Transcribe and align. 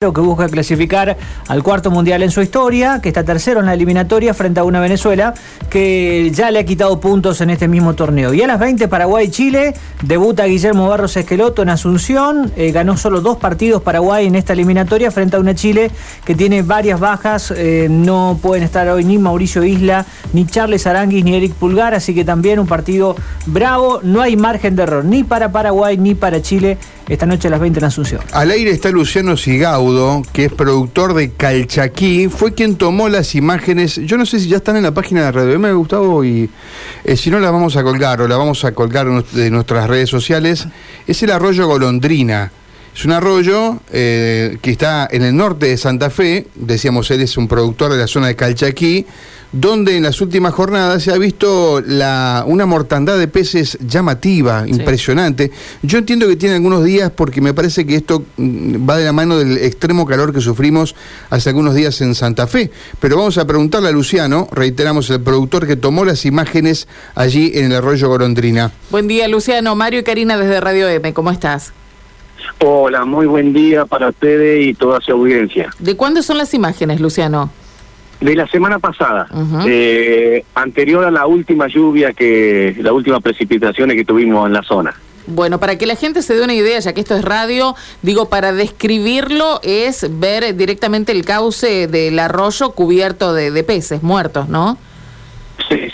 que 0.00 0.22
busca 0.22 0.48
clasificar 0.48 1.18
al 1.48 1.62
cuarto 1.62 1.90
mundial 1.90 2.22
en 2.22 2.30
su 2.30 2.40
historia, 2.40 3.00
que 3.02 3.10
está 3.10 3.22
tercero 3.22 3.60
en 3.60 3.66
la 3.66 3.74
eliminatoria 3.74 4.32
frente 4.32 4.58
a 4.58 4.64
una 4.64 4.80
Venezuela 4.80 5.34
que 5.68 6.30
ya 6.34 6.50
le 6.50 6.58
ha 6.58 6.64
quitado 6.64 6.98
puntos 7.00 7.42
en 7.42 7.50
este 7.50 7.68
mismo 7.68 7.92
torneo. 7.92 8.32
Y 8.32 8.40
a 8.40 8.46
las 8.46 8.58
20 8.58 8.88
Paraguay-Chile, 8.88 9.74
debuta 10.02 10.46
Guillermo 10.46 10.88
Barros 10.88 11.18
Esqueloto 11.18 11.60
en 11.60 11.68
Asunción, 11.68 12.50
eh, 12.56 12.72
ganó 12.72 12.96
solo 12.96 13.20
dos 13.20 13.36
partidos 13.36 13.82
Paraguay 13.82 14.26
en 14.26 14.36
esta 14.36 14.54
eliminatoria 14.54 15.10
frente 15.10 15.36
a 15.36 15.38
una 15.38 15.54
Chile 15.54 15.90
que 16.24 16.34
tiene 16.34 16.62
varias 16.62 16.98
bajas, 16.98 17.52
eh, 17.54 17.88
no 17.90 18.38
pueden 18.40 18.64
estar 18.64 18.88
hoy 18.88 19.04
ni 19.04 19.18
Mauricio 19.18 19.64
Isla, 19.64 20.06
ni 20.32 20.46
Charles 20.46 20.86
Aranguis, 20.86 21.26
ni 21.26 21.34
Eric 21.34 21.52
Pulgar, 21.52 21.92
así 21.92 22.14
que 22.14 22.24
también 22.24 22.58
un 22.58 22.66
partido 22.66 23.16
bravo, 23.44 24.00
no 24.02 24.22
hay 24.22 24.34
margen 24.34 24.76
de 24.76 24.82
error 24.84 25.04
ni 25.04 25.24
para 25.24 25.52
Paraguay 25.52 25.98
ni 25.98 26.14
para 26.14 26.40
Chile 26.40 26.78
esta 27.10 27.26
noche 27.26 27.48
a 27.48 27.50
las 27.50 27.60
20 27.60 27.80
en 27.80 27.84
Asunción. 27.84 28.20
Al 28.32 28.52
aire 28.52 28.70
está 28.70 28.90
Luciano 28.90 29.36
Sigaudo, 29.36 30.22
que 30.32 30.44
es 30.44 30.52
productor 30.52 31.12
de 31.14 31.32
Calchaquí, 31.32 32.28
fue 32.28 32.54
quien 32.54 32.76
tomó 32.76 33.08
las 33.08 33.34
imágenes, 33.34 33.96
yo 33.96 34.16
no 34.16 34.24
sé 34.24 34.38
si 34.38 34.48
ya 34.48 34.58
están 34.58 34.76
en 34.76 34.84
la 34.84 34.94
página 34.94 35.24
de 35.24 35.32
Radio 35.32 35.54
M, 35.54 35.72
Gustavo, 35.72 36.24
y 36.24 36.48
eh, 37.04 37.16
si 37.16 37.30
no 37.30 37.40
las 37.40 37.50
vamos 37.50 37.76
a 37.76 37.82
colgar 37.82 38.20
o 38.22 38.28
la 38.28 38.36
vamos 38.36 38.64
a 38.64 38.72
colgar 38.72 39.08
de 39.24 39.50
nuestras 39.50 39.88
redes 39.88 40.08
sociales, 40.08 40.68
es 41.06 41.22
el 41.24 41.32
arroyo 41.32 41.66
Golondrina. 41.66 42.52
Es 42.94 43.04
un 43.04 43.12
arroyo 43.12 43.80
eh, 43.92 44.58
que 44.60 44.70
está 44.70 45.08
en 45.10 45.22
el 45.22 45.36
norte 45.36 45.66
de 45.66 45.76
Santa 45.76 46.10
Fe, 46.10 46.46
decíamos 46.54 47.10
él 47.10 47.22
es 47.22 47.36
un 47.36 47.48
productor 47.48 47.92
de 47.92 47.98
la 47.98 48.06
zona 48.06 48.28
de 48.28 48.36
Calchaquí, 48.36 49.06
donde 49.52 49.96
en 49.96 50.04
las 50.04 50.20
últimas 50.20 50.54
jornadas 50.54 51.02
se 51.02 51.12
ha 51.12 51.18
visto 51.18 51.82
la, 51.84 52.44
una 52.46 52.66
mortandad 52.66 53.18
de 53.18 53.28
peces 53.28 53.78
llamativa, 53.80 54.64
impresionante. 54.66 55.50
Yo 55.82 55.98
entiendo 55.98 56.28
que 56.28 56.36
tiene 56.36 56.56
algunos 56.56 56.84
días 56.84 57.10
porque 57.10 57.40
me 57.40 57.52
parece 57.52 57.86
que 57.86 57.96
esto 57.96 58.24
mm, 58.36 58.88
va 58.88 58.96
de 58.96 59.04
la 59.04 59.12
mano 59.12 59.38
del 59.38 59.58
extremo 59.58 60.06
calor 60.06 60.32
que 60.32 60.40
sufrimos 60.40 60.94
hace 61.30 61.48
algunos 61.50 61.74
días 61.74 62.00
en 62.00 62.14
Santa 62.14 62.46
Fe. 62.46 62.70
Pero 63.00 63.16
vamos 63.16 63.38
a 63.38 63.46
preguntarle 63.46 63.88
a 63.88 63.92
Luciano, 63.92 64.48
reiteramos, 64.52 65.10
el 65.10 65.20
productor 65.20 65.66
que 65.66 65.76
tomó 65.76 66.04
las 66.04 66.24
imágenes 66.24 66.86
allí 67.14 67.52
en 67.54 67.66
el 67.66 67.76
arroyo 67.76 68.08
Gorondrina. 68.08 68.70
Buen 68.90 69.08
día, 69.08 69.26
Luciano. 69.28 69.74
Mario 69.74 70.00
y 70.00 70.02
Karina 70.04 70.36
desde 70.36 70.60
Radio 70.60 70.88
M, 70.88 71.12
¿cómo 71.12 71.30
estás? 71.30 71.72
Hola, 72.58 73.04
muy 73.04 73.26
buen 73.26 73.52
día 73.52 73.86
para 73.86 74.10
ustedes 74.10 74.66
y 74.66 74.74
toda 74.74 75.00
su 75.00 75.12
audiencia. 75.12 75.70
¿De 75.78 75.96
cuándo 75.96 76.22
son 76.22 76.38
las 76.38 76.52
imágenes, 76.54 77.00
Luciano? 77.00 77.50
De 78.20 78.34
la 78.34 78.46
semana 78.48 78.78
pasada, 78.78 79.28
eh, 79.66 80.44
anterior 80.54 81.04
a 81.04 81.10
la 81.10 81.26
última 81.26 81.68
lluvia, 81.68 82.12
que 82.12 82.76
la 82.80 82.92
última 82.92 83.20
precipitaciones 83.20 83.96
que 83.96 84.04
tuvimos 84.04 84.46
en 84.46 84.52
la 84.52 84.62
zona. 84.62 84.94
Bueno, 85.26 85.58
para 85.58 85.78
que 85.78 85.86
la 85.86 85.94
gente 85.94 86.22
se 86.22 86.34
dé 86.34 86.42
una 86.42 86.54
idea, 86.54 86.78
ya 86.80 86.92
que 86.92 87.00
esto 87.00 87.14
es 87.14 87.24
radio, 87.24 87.74
digo, 88.02 88.28
para 88.28 88.52
describirlo 88.52 89.60
es 89.62 90.06
ver 90.18 90.54
directamente 90.56 91.12
el 91.12 91.24
cauce 91.24 91.86
del 91.86 92.18
arroyo 92.18 92.72
cubierto 92.72 93.32
de, 93.32 93.50
de 93.50 93.64
peces 93.64 94.02
muertos, 94.02 94.48
¿no? 94.48 94.76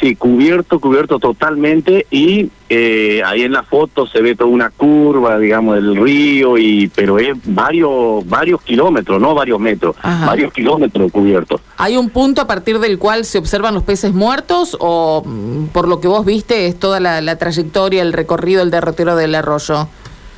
Sí, 0.01 0.15
cubierto, 0.17 0.79
cubierto 0.79 1.19
totalmente 1.19 2.07
y 2.11 2.51
eh, 2.69 3.23
ahí 3.25 3.43
en 3.43 3.53
la 3.53 3.63
foto 3.63 4.07
se 4.07 4.21
ve 4.21 4.35
toda 4.35 4.51
una 4.51 4.71
curva, 4.71 5.39
digamos, 5.39 5.77
del 5.77 5.97
río, 5.97 6.59
y 6.59 6.89
pero 6.89 7.19
es 7.19 7.35
varios 7.45 8.29
varios 8.29 8.61
kilómetros, 8.63 9.21
no 9.21 9.35
varios 9.35 9.61
metros, 9.61 9.97
varios 10.03 10.53
kilómetros 10.53 11.11
cubiertos. 11.13 11.61
¿Hay 11.79 11.97
un 11.97 12.11
punto 12.11 12.43
a 12.43 12.47
partir 12.47 12.79
del 12.79 12.99
cual 12.99 13.25
se 13.25 13.39
observan 13.39 13.75
los 13.75 13.85
peces 13.85 14.13
muertos 14.13 14.77
o 14.81 15.23
mm, 15.25 15.67
por 15.67 15.89
lo 15.89 16.01
que 16.01 16.09
vos 16.09 16.27
viste 16.27 16.67
es 16.67 16.79
toda 16.79 17.01
la, 17.01 17.39
trayectoria, 17.39 18.03
el 18.03 18.13
recorrido, 18.13 18.63
el 18.63 18.71
derrotero 18.71 19.17
del 19.17 19.35
arroyo? 19.35 19.89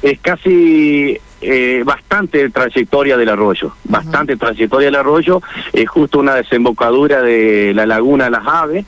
Es 0.02 0.20
casi 0.20 1.18
eh, 1.40 1.82
bastante 1.84 2.50
trayectoria 2.50 3.16
del 3.16 3.30
arroyo, 3.30 3.72
bastante 3.84 4.36
trayectoria 4.36 4.86
del 4.86 4.96
arroyo, 4.96 5.42
es 5.72 5.88
justo 5.88 6.20
una 6.20 6.34
desembocadura 6.34 7.22
de 7.22 7.72
la 7.74 7.86
laguna 7.86 8.30
Las 8.30 8.46
Aves, 8.46 8.84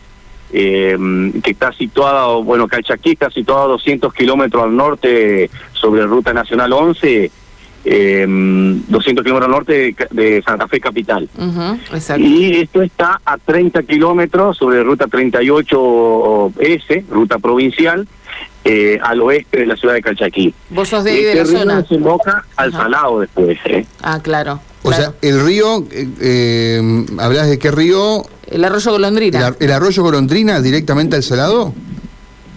eh, 0.53 0.97
que 1.43 1.51
está 1.51 1.73
situado, 1.73 2.43
bueno, 2.43 2.67
Calchaquí 2.69 3.13
está 3.13 3.31
situado 3.31 3.65
a 3.65 3.69
200 3.69 4.13
kilómetros 4.13 4.65
al 4.65 4.77
norte 4.77 5.51
sobre 5.73 6.05
Ruta 6.05 6.33
Nacional 6.33 6.73
11, 6.73 7.31
eh, 7.85 8.27
200 8.29 9.25
kilómetros 9.25 9.47
al 9.47 9.51
norte 9.51 9.95
de, 10.11 10.43
Santa 10.43 10.69
Fe 10.69 10.81
Capital. 10.81 11.29
y 12.19 12.57
esto 12.57 12.83
está 12.83 13.21
a 13.25 13.39
30 13.39 13.83
kilómetros 13.85 14.57
sobre 14.57 14.83
Ruta 14.83 15.07
38S, 15.07 17.05
ruta 17.09 17.39
provincial, 17.39 18.07
eh, 18.65 18.99
al 19.03 19.21
oeste 19.23 19.61
de 19.61 19.67
la 19.67 19.77
ciudad 19.77 19.95
de 19.95 20.03
Calchaquí. 20.03 20.53
¿Vos 20.71 20.89
sos 20.89 21.05
de 21.05 21.13
ahí 21.13 21.23
de 21.23 21.41
este 21.41 21.55
la 21.55 21.61
zona? 21.61 21.83
desemboca 21.83 22.45
al 22.57 22.73
Salado 22.73 23.21
después. 23.21 23.59
¿eh? 23.65 23.87
Ah, 24.03 24.21
claro. 24.23 24.61
O 24.83 24.93
sea, 24.93 25.13
el 25.21 25.45
río, 25.45 25.85
eh, 25.91 26.09
eh, 26.21 27.07
¿hablas 27.19 27.49
de 27.49 27.59
qué 27.59 27.71
río? 27.71 28.23
El 28.51 28.65
arroyo 28.65 28.91
Golondrina. 28.93 29.55
¿El, 29.61 29.71
arroyo 29.71 30.03
Golondrina 30.03 30.61
directamente 30.61 31.17
al 31.17 31.23
Salado? 31.23 31.73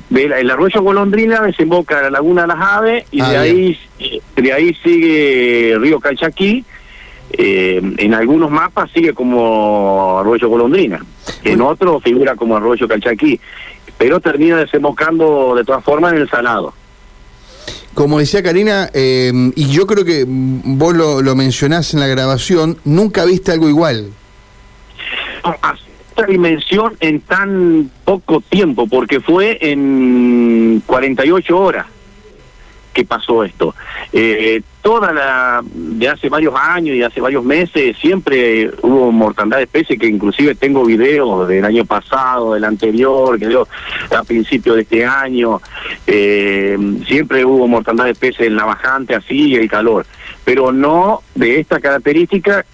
El 0.09 0.51
arroyo 0.51 0.81
Golondrina 0.81 1.41
desemboca 1.41 1.97
en 1.97 2.03
la 2.03 2.09
laguna 2.11 2.43
de 2.43 2.47
las 2.47 2.59
aves 2.59 3.05
y 3.11 3.21
ah, 3.21 3.29
de 3.29 3.37
ahí 3.37 3.79
de 4.35 4.53
ahí 4.53 4.75
sigue 4.83 5.77
río 5.79 5.99
Calchaquí. 5.99 6.65
Eh, 7.35 7.81
en 7.97 8.13
algunos 8.13 8.51
mapas 8.51 8.91
sigue 8.91 9.13
como 9.13 10.19
arroyo 10.19 10.49
Golondrina, 10.49 11.03
en 11.43 11.61
otros 11.61 12.03
figura 12.03 12.35
como 12.35 12.55
arroyo 12.57 12.87
Calchaquí, 12.87 13.39
pero 13.97 14.19
termina 14.19 14.57
desembocando 14.57 15.55
de 15.55 15.63
todas 15.63 15.83
formas 15.83 16.13
en 16.13 16.19
el 16.19 16.29
Salado. 16.29 16.73
Como 17.95 18.19
decía 18.19 18.43
Karina, 18.43 18.89
em, 18.93 19.51
y 19.55 19.69
yo 19.69 19.87
creo 19.87 20.05
que 20.05 20.25
vos 20.27 20.95
lo, 20.95 21.23
lo, 21.23 21.35
mencionás 21.35 21.93
en 21.93 22.01
la 22.01 22.07
grabación, 22.07 22.77
nunca 22.85 23.25
viste 23.25 23.51
algo 23.51 23.69
igual. 23.69 24.11
Esta 25.43 26.25
dimensión 26.27 26.95
en 26.99 27.21
tan 27.21 27.89
poco 28.05 28.41
tiempo, 28.41 28.87
porque 28.87 29.19
fue 29.19 29.57
en 29.61 30.81
48 30.85 31.57
horas 31.57 31.85
que 32.93 33.03
pasó 33.03 33.43
esto. 33.43 33.75
Eh, 34.11 34.61
toda 34.81 35.11
la, 35.11 35.61
de 35.63 36.07
hace 36.07 36.29
varios 36.29 36.53
años 36.55 36.95
y 36.95 37.01
hace 37.01 37.19
varios 37.19 37.43
meses, 37.43 37.97
siempre 37.97 38.69
hubo 38.81 39.11
mortandad 39.11 39.57
de 39.57 39.63
especies, 39.63 39.99
que 39.99 40.07
inclusive 40.07 40.55
tengo 40.55 40.85
videos 40.85 41.47
del 41.47 41.65
año 41.65 41.85
pasado, 41.85 42.53
del 42.53 42.63
anterior, 42.65 43.39
que 43.39 43.51
yo 43.51 43.67
a 44.15 44.23
principios 44.23 44.75
de 44.75 44.81
este 44.83 45.05
año, 45.05 45.61
eh, 46.05 46.77
siempre 47.07 47.43
hubo 47.43 47.67
mortandad 47.67 48.05
de 48.05 48.11
especies 48.11 48.47
en 48.47 48.55
la 48.55 48.65
bajante, 48.65 49.15
así, 49.15 49.55
el 49.55 49.69
calor, 49.69 50.05
pero 50.45 50.71
no 50.71 51.23
de 51.33 51.59
esta 51.59 51.79
característica. 51.79 52.65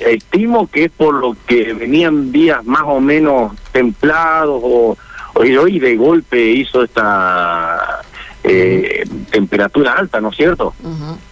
Estimo 0.00 0.68
que 0.68 0.84
es 0.84 0.90
por 0.90 1.14
lo 1.14 1.36
que 1.46 1.72
venían 1.72 2.32
días 2.32 2.64
más 2.64 2.82
o 2.86 3.00
menos 3.00 3.52
templados 3.72 4.60
o, 4.62 4.96
hoy 5.34 5.78
de 5.78 5.96
golpe 5.96 6.42
hizo 6.42 6.82
esta 6.82 8.02
eh, 8.42 9.04
temperatura 9.30 9.92
alta, 9.92 10.20
¿no 10.20 10.30
es 10.30 10.36
cierto? 10.36 10.74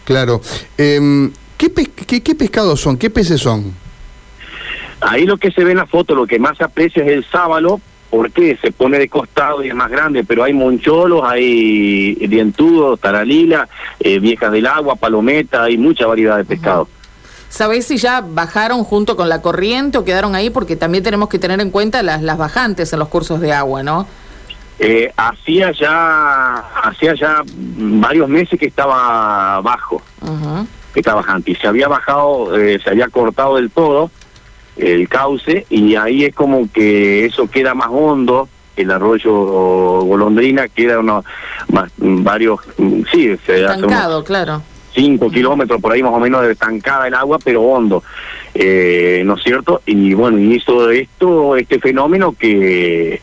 Claro. 0.05 0.41
Eh, 0.77 1.31
¿qué, 1.57 1.73
qué, 1.73 2.35
pescados 2.35 2.81
son? 2.81 2.99
¿Qué 2.99 3.09
peces 3.09 3.41
son? 3.41 3.73
Ahí 5.01 5.25
lo 5.25 5.37
que 5.39 5.51
se 5.51 5.65
ve 5.65 5.73
en 5.73 5.79
la 5.79 5.87
foto, 5.87 6.15
lo 6.15 6.27
que 6.27 6.39
más 6.39 6.57
se 6.59 6.65
aprecia 6.65 7.03
es 7.05 7.11
el 7.11 7.25
sábalo, 7.25 7.81
porque 8.11 8.57
se 8.63 8.71
pone 8.71 8.99
de 8.99 9.09
costado 9.09 9.65
y 9.65 9.69
es 9.69 9.75
más 9.75 9.91
grande, 9.91 10.23
pero 10.23 10.45
hay 10.45 10.53
moncholos, 10.53 11.23
hay 11.25 12.15
dientudos, 12.15 13.01
taralila, 13.01 13.69
eh, 13.99 14.19
viejas 14.19 14.53
del 14.53 14.67
agua, 14.67 14.95
palometa, 14.97 15.65
hay 15.65 15.77
mucha 15.77 16.07
variedad 16.07 16.37
de 16.37 16.45
pescados. 16.45 16.89
¿Sabéis 17.55 17.87
si 17.87 17.99
ya 17.99 18.21
bajaron 18.21 18.83
junto 18.83 19.15
con 19.15 19.29
la 19.29 19.41
corriente 19.41 19.97
o 19.97 20.05
quedaron 20.05 20.35
ahí? 20.35 20.51
Porque 20.51 20.75
también 20.75 21.05
tenemos 21.05 21.29
que 21.29 21.39
tener 21.39 21.61
en 21.61 21.71
cuenta 21.71 22.03
las, 22.03 22.21
las 22.21 22.37
bajantes 22.37 22.93
en 22.93 22.99
los 22.99 23.07
cursos 23.07 23.41
de 23.41 23.53
agua, 23.53 23.85
¿no? 23.85 24.09
Eh, 24.81 25.13
hacía 25.17 25.71
ya 25.71 26.57
hacía 26.83 27.15
ya 27.15 27.45
varios 27.47 28.29
meses 28.29 28.59
que 28.59 28.67
estaba 28.67 29.61
bajo, 29.61 30.03
que 30.93 30.99
estaba 30.99 31.21
bajante, 31.21 31.53
y 31.53 31.55
se 31.55 31.69
había 31.69 31.87
bajado, 31.87 32.59
eh, 32.59 32.81
se 32.83 32.91
había 32.91 33.07
cortado 33.07 33.55
del 33.55 33.71
todo 33.71 34.11
el 34.77 35.09
cauce 35.09 35.65
y 35.71 35.95
ahí 35.95 36.25
es 36.25 36.35
como 36.35 36.69
que 36.73 37.25
eso 37.27 37.49
queda 37.49 37.73
más 37.73 37.89
hondo, 37.89 38.49
el 38.75 38.91
arroyo 38.91 39.33
Golondrina 39.33 40.67
queda 40.67 40.99
unos 40.99 41.25
más, 41.69 41.89
varios, 41.99 42.59
sí, 43.13 43.37
se 43.47 43.61
estancado, 43.61 44.25
claro. 44.25 44.61
Cinco 44.95 45.31
kilómetros 45.31 45.81
por 45.81 45.93
ahí 45.93 46.03
más 46.03 46.13
o 46.13 46.21
menos 46.21 46.43
de 46.43 46.53
estancada 46.53 47.09
el 47.09 47.15
agua, 47.15 47.39
pero 47.43 47.63
hondo, 47.63 48.05
eh, 48.55 49.23
¿no 49.25 49.35
es 49.35 49.43
cierto? 49.43 49.83
Y 49.87 50.15
bueno, 50.15 50.39
hizo 50.39 50.91
esto, 50.91 51.57
este 51.57 51.81
fenómeno 51.81 52.35
que 52.39 53.21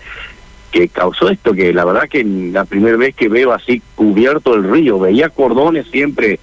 que 0.71 0.87
causó 0.87 1.29
esto, 1.29 1.53
que 1.53 1.73
la 1.73 1.85
verdad 1.85 2.07
que 2.09 2.23
la 2.23 2.65
primera 2.65 2.97
vez 2.97 3.13
que 3.13 3.27
veo 3.27 3.51
así 3.51 3.81
cubierto 3.95 4.55
el 4.55 4.63
río, 4.63 4.97
veía 4.97 5.29
cordones 5.29 5.85
siempre, 5.91 6.39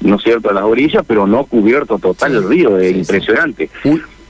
¿no 0.00 0.16
es 0.16 0.22
cierto?, 0.22 0.50
a 0.50 0.54
las 0.54 0.64
orillas, 0.64 1.04
pero 1.06 1.26
no 1.26 1.44
cubierto 1.44 1.98
total 1.98 2.36
el 2.36 2.48
río, 2.48 2.78
es 2.78 2.96
impresionante. 2.96 3.68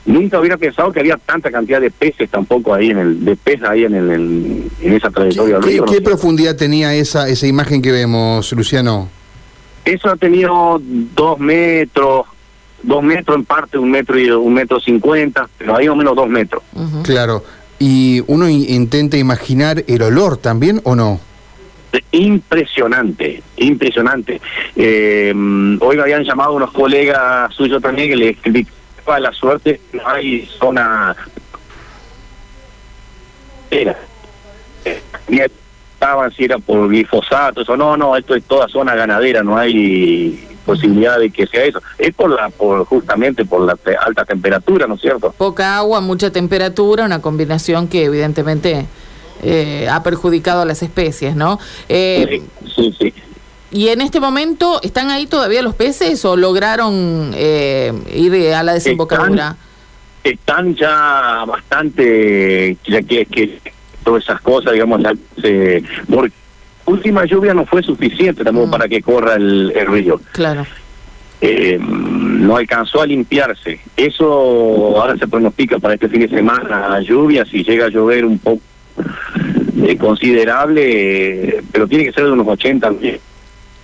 Nunca 0.05 0.39
hubiera 0.39 0.57
pensado 0.57 0.91
que 0.91 0.99
había 0.99 1.17
tanta 1.17 1.51
cantidad 1.51 1.81
de 1.81 1.91
peces 1.91 2.29
tampoco 2.29 2.73
ahí 2.73 2.91
en 2.91 2.97
el, 2.97 3.25
de 3.25 3.35
peces 3.35 3.63
ahí 3.63 3.83
en, 3.83 3.95
el, 3.95 4.69
en, 4.81 4.93
esa 4.93 5.09
trayectoria 5.09 5.55
del 5.55 5.63
río. 5.63 5.85
¿Qué, 5.85 6.01
profundidad 6.01 6.55
tenía 6.55 6.93
esa, 6.93 7.27
esa 7.27 7.47
imagen 7.47 7.81
que 7.81 7.91
vemos, 7.91 8.53
Luciano? 8.53 9.09
Eso 9.87 10.09
ha 10.09 10.17
tenido 10.17 10.81
dos 10.81 11.39
metros, 11.39 12.25
dos 12.83 13.01
metros 13.01 13.37
en 13.37 13.45
parte, 13.45 13.77
un 13.77 13.89
metro 13.89 14.19
y 14.19 14.29
un 14.29 14.53
metro 14.53 14.81
cincuenta, 14.81 15.47
pero 15.57 15.77
ahí 15.77 15.87
o 15.87 15.95
menos 15.95 16.13
dos 16.13 16.27
metros. 16.27 16.61
Claro. 17.03 17.43
¿Y 17.79 18.21
uno 18.27 18.49
intenta 18.49 19.15
imaginar 19.15 19.85
el 19.87 20.01
olor 20.01 20.35
también 20.35 20.81
o 20.83 20.93
no? 20.93 21.21
Impresionante, 22.11 23.41
impresionante. 23.55 24.41
Eh, 24.75 25.31
hoy 25.79 25.95
me 25.95 26.01
habían 26.01 26.23
llamado 26.23 26.53
unos 26.53 26.71
colegas 26.73 27.53
suyos 27.53 27.81
también 27.81 28.09
que 28.09 28.15
le 28.17 28.29
explicaba 28.29 29.19
la 29.21 29.31
suerte, 29.31 29.79
no 29.93 30.05
hay 30.05 30.45
zona... 30.59 31.15
Era. 33.71 33.97
Eh, 34.83 35.01
ni 35.97 36.05
estaban 36.05 36.31
si 36.31 36.43
era 36.45 36.59
por 36.59 36.87
glifosato, 36.89 37.61
eso 37.61 37.75
no, 37.75 37.97
no, 37.97 38.15
esto 38.15 38.35
es 38.35 38.43
toda 38.43 38.67
zona 38.67 38.93
ganadera, 38.95 39.41
no 39.43 39.57
hay 39.57 40.47
posibilidad 40.65 41.17
de 41.19 41.29
que 41.31 41.47
sea 41.47 41.63
eso. 41.63 41.81
Es 41.97 42.13
por 42.13 42.29
la, 42.29 42.49
por 42.49 42.85
justamente 42.85 43.45
por 43.45 43.61
la 43.61 43.75
te- 43.75 43.95
alta 43.95 44.23
temperatura, 44.25 44.85
¿no 44.85 44.95
es 44.95 45.01
cierto? 45.01 45.33
Poca 45.37 45.77
agua, 45.77 46.01
mucha 46.01 46.29
temperatura, 46.31 47.05
una 47.05 47.21
combinación 47.21 47.87
que 47.87 48.05
evidentemente 48.05 48.85
eh, 49.41 49.87
ha 49.89 50.03
perjudicado 50.03 50.61
a 50.61 50.65
las 50.65 50.83
especies, 50.83 51.35
¿no? 51.35 51.59
Eh, 51.89 52.41
Sí, 52.65 52.71
sí, 52.75 52.95
sí. 52.99 53.13
y 53.71 53.87
en 53.89 54.01
este 54.01 54.19
momento, 54.19 54.79
¿están 54.83 55.09
ahí 55.09 55.25
todavía 55.25 55.61
los 55.61 55.73
peces 55.75 56.23
o 56.25 56.35
lograron 56.37 57.31
eh, 57.35 57.93
ir 58.13 58.53
a 58.53 58.61
la 58.63 58.73
desembocadura? 58.73 59.55
están 60.23 60.75
ya 60.75 61.45
bastante, 61.47 62.75
ya 62.85 63.01
que, 63.01 63.25
que 63.25 63.61
todas 64.07 64.23
esas 64.23 64.39
cosas, 64.41 64.71
digamos, 64.71 65.01
ya 65.03 65.11
se, 65.41 65.83
porque 66.09 66.33
última 66.85 67.25
lluvia 67.25 67.53
no 67.53 67.65
fue 67.65 67.83
suficiente 67.83 68.41
tampoco 68.45 68.67
Mm. 68.67 68.71
para 68.71 68.87
que 68.87 69.01
corra 69.01 69.35
el, 69.35 69.73
el 69.75 69.87
río. 69.87 70.21
Claro. 70.31 70.65
Eh, 71.41 71.77
no 71.79 72.55
alcanzó 72.55 73.01
a 73.01 73.05
limpiarse. 73.05 73.79
Eso 73.97 74.25
ahora 74.97 75.17
se 75.17 75.27
pronostica 75.27 75.77
para 75.77 75.95
este 75.95 76.07
fin 76.07 76.21
de 76.21 76.29
semana 76.29 76.99
lluvia, 77.01 77.43
si 77.45 77.63
llega 77.63 77.87
a 77.87 77.89
llover 77.89 78.25
un 78.25 78.39
poco 78.39 78.61
eh, 79.85 79.97
considerable, 79.97 80.81
eh, 81.57 81.63
pero 81.71 81.85
tiene 81.87 82.05
que 82.05 82.13
ser 82.13 82.23
de 82.25 82.31
unos 82.31 82.47
80 82.47 82.89
días. 82.91 83.19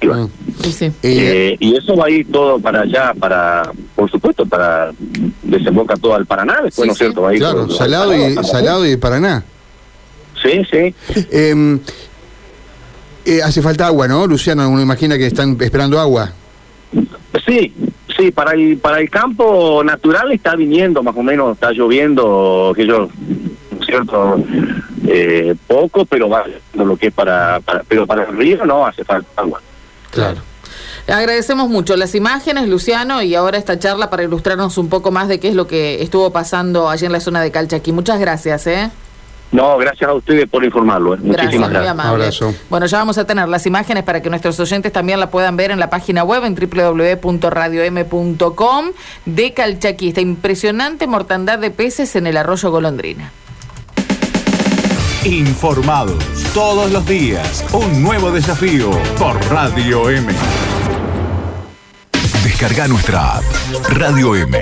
Mm. 0.01 0.25
Sí, 0.63 0.71
sí. 0.71 0.85
Eh, 0.85 0.91
Eh, 1.03 1.57
y 1.59 1.75
eso 1.75 1.95
va 1.95 2.05
a 2.05 2.09
ir 2.09 2.29
todo 2.31 2.59
para 2.59 2.81
allá, 2.81 3.13
para, 3.19 3.71
por 3.95 4.09
supuesto, 4.09 4.45
para 4.45 4.91
desemboca 5.43 5.95
todo 5.97 6.15
al 6.15 6.25
Paraná, 6.25 6.55
después, 6.63 6.75
Sí, 6.75 6.87
¿no 6.87 6.91
es 6.93 6.97
sí. 6.97 7.03
cierto? 7.05 7.21
Va 7.21 7.29
a 7.29 7.33
ir 7.33 7.39
claro, 7.39 7.65
todo- 7.67 7.75
salado 7.77 8.13
y, 8.15 8.33
salado 8.43 8.85
y 8.85 8.89
de 8.91 8.97
Paraná. 8.97 9.43
Sí, 10.43 10.61
sí. 10.69 10.95
Eh, 11.31 11.79
eh, 13.25 13.41
hace 13.41 13.61
falta 13.61 13.87
agua, 13.87 14.07
¿no, 14.07 14.27
Luciano? 14.27 14.69
Uno 14.69 14.81
imagina 14.81 15.17
que 15.17 15.27
están 15.27 15.57
esperando 15.61 15.99
agua. 15.99 16.31
Sí, 17.47 17.73
sí, 18.15 18.31
para 18.31 18.51
el, 18.51 18.77
para 18.77 18.99
el 18.99 19.09
campo 19.09 19.83
natural 19.83 20.31
está 20.31 20.55
viniendo, 20.55 21.01
más 21.01 21.15
o 21.15 21.23
menos, 21.23 21.53
está 21.53 21.71
lloviendo, 21.71 22.73
que 22.75 22.85
yo, 22.85 23.09
¿no 23.71 23.79
es 23.79 23.85
cierto? 23.85 24.43
Eh, 25.07 25.55
poco, 25.67 26.05
pero 26.05 26.29
va 26.29 26.45
lo 26.73 26.97
que 26.97 27.07
es 27.07 27.13
para, 27.13 27.59
para, 27.61 27.83
pero 27.83 28.05
para 28.05 28.23
el 28.23 28.37
río 28.37 28.65
no 28.65 28.85
hace 28.85 29.03
falta 29.03 29.29
agua. 29.37 29.61
Claro. 30.11 30.41
Agradecemos 31.07 31.69
mucho 31.69 31.97
las 31.97 32.15
imágenes, 32.15 32.69
Luciano, 32.69 33.21
y 33.21 33.35
ahora 33.35 33.57
esta 33.57 33.77
charla 33.77 34.09
para 34.09 34.23
ilustrarnos 34.23 34.77
un 34.77 34.87
poco 34.87 35.11
más 35.11 35.27
de 35.27 35.39
qué 35.39 35.49
es 35.49 35.55
lo 35.55 35.67
que 35.67 36.01
estuvo 36.01 36.31
pasando 36.31 36.89
allí 36.89 37.05
en 37.05 37.11
la 37.11 37.19
zona 37.19 37.41
de 37.41 37.51
Calchaquí. 37.51 37.91
Muchas 37.91 38.19
gracias, 38.19 38.67
¿eh? 38.67 38.89
No, 39.53 39.77
gracias 39.77 40.09
a 40.09 40.13
ustedes 40.13 40.49
por 40.49 40.63
informarlo. 40.65 41.13
eh. 41.13 41.17
Gracias, 41.21 41.45
Muchísimas 41.45 41.69
muy 41.69 41.73
gracias. 41.75 41.91
amable. 41.91 42.23
Abrazo. 42.25 42.53
Bueno, 42.69 42.85
ya 42.87 42.97
vamos 42.97 43.17
a 43.19 43.25
tener 43.25 43.47
las 43.47 43.65
imágenes 43.65 44.03
para 44.03 44.21
que 44.21 44.29
nuestros 44.29 44.59
oyentes 44.59 44.91
también 44.91 45.19
la 45.19 45.29
puedan 45.29 45.55
ver 45.55 45.71
en 45.71 45.79
la 45.79 45.89
página 45.89 46.23
web 46.23 46.43
en 46.43 46.55
www.radiom.com 46.55 48.85
de 49.25 49.53
Calchaquí. 49.53 50.09
Esta 50.09 50.21
impresionante 50.21 51.07
mortandad 51.07 51.59
de 51.59 51.71
peces 51.71 52.15
en 52.15 52.27
el 52.27 52.37
arroyo 52.37 52.71
Golondrina. 52.71 53.31
Informados 55.23 56.17
todos 56.53 56.91
los 56.91 57.05
días. 57.05 57.63
Un 57.71 58.03
nuevo 58.03 58.31
desafío 58.31 58.89
por 59.17 59.35
Radio 59.51 60.09
M. 60.09 60.33
Descarga 62.43 62.87
nuestra 62.87 63.37
app 63.37 63.43
Radio 63.89 64.35
M. 64.35 64.61